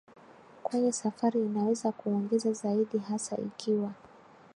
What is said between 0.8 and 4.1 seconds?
safari inaweza kuongeza zaidi hasa ikiwa